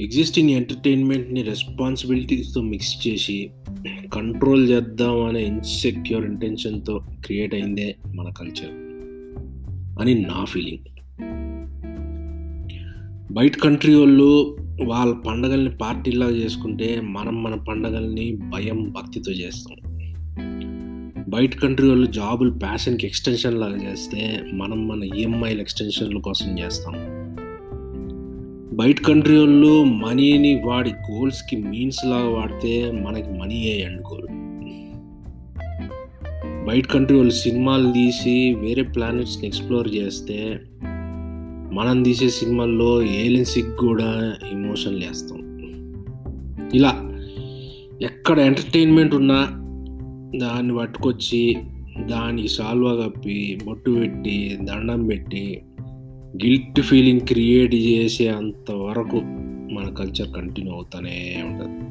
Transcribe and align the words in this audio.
Existing 0.00 0.50
ఎంటర్టైన్మెంట్ని 0.50 1.42
రెస్పాన్సిబిలిటీస్తో 1.42 2.62
mix 2.62 3.08
చేసి 3.08 3.50
కంట్రోల్ 4.12 4.70
చేద్దాం 4.70 5.24
అనే 5.24 5.44
ఇన్సెక్యూర్ 5.44 6.24
ఇంటెన్షన్తో 6.24 7.02
క్రియేట్ 7.24 7.54
అయిందే 7.54 7.96
మన 8.06 8.28
కల్చర్ 8.28 8.70
అని 10.00 10.14
నా 10.14 10.44
ఫీలింగ్ 10.44 10.78
బయట 13.32 13.56
కంట్రీ 13.56 13.94
వాళ్ళు 13.94 14.58
వాళ్ళ 14.84 15.14
పండగల్ని 15.14 15.76
పార్టీలా 15.76 16.26
చేసుకుంటే 16.26 17.00
మనం 17.00 17.42
మన 17.42 17.54
పండగల్ని 17.54 18.38
భయం 18.48 18.92
భక్తితో 18.92 19.32
చేస్తాం. 19.32 19.76
బయట 21.28 21.54
కంట్రీ 21.54 21.88
వాళ్ళు 21.88 22.06
జాబులు 22.06 22.50
ప్యాషన్కి 22.50 23.06
ఎక్స్టెన్షన్ 23.06 23.60
లాగా 23.60 23.90
చేస్తే 23.90 24.40
మనం 24.52 24.88
మన 24.88 25.04
ఈఎంఐల 25.04 25.60
ఎక్స్టెన్షన్ల 25.60 26.18
కోసం 26.18 26.58
చేస్తాం. 26.58 27.19
బయట 28.72 28.98
కంట్రీ 29.06 29.36
వాళ్ళు 29.38 29.84
మనీని 29.84 30.50
వాడి 30.64 30.90
గోల్స్కి 30.90 31.56
మీన్స్ 31.62 32.04
లాగా 32.06 32.28
వాడితే 32.28 32.90
మనకి 32.90 33.30
మనీ 33.30 33.58
అండ్ 33.84 34.02
గోల్ 34.02 34.28
బయట 36.66 36.86
కంట్రీ 36.86 37.16
వాళ్ళు 37.16 37.32
సినిమాలు 37.32 37.92
తీసి 37.92 38.34
వేరే 38.58 38.82
ప్లానెట్స్ని 38.82 39.46
ఎక్స్ప్లోర్ 39.46 39.88
చేస్తే 39.88 40.38
మనం 41.72 42.02
తీసే 42.02 42.28
సినిమాల్లో 42.30 43.02
ఏలియన్స్కి 43.02 43.72
కూడా 43.80 44.10
ఎమోషన్ 44.52 44.96
వేస్తాం 44.96 45.40
ఇలా 46.74 46.92
ఎక్కడ 48.02 48.38
ఎంటర్టైన్మెంట్ 48.40 49.14
ఉన్నా 49.14 49.40
దాన్ని 50.38 50.76
పట్టుకొచ్చి 50.76 51.42
దానికి 52.06 52.48
సాల్వా 52.48 52.92
కప్పి 52.94 53.58
బొట్టు 53.64 53.90
పెట్టి 53.90 54.58
దండం 54.62 55.06
పెట్టి 55.06 55.62
గిల్ట్ 56.36 56.80
ఫీలింగ్ 56.80 57.20
క్రియేట్ 57.20 57.74
చేసే 57.74 58.28
అంతవరకు 58.28 59.20
మన 59.74 59.94
కల్చర్ 59.98 60.36
కంటిన్యూ 60.36 60.72
అవుతూనే 60.72 61.42
ఉంటుంది. 61.46 61.84